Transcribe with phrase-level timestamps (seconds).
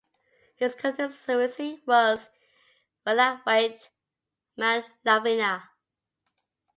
[0.55, 2.27] His constituency was
[3.05, 5.69] Wellawatte-Mount Lavinia.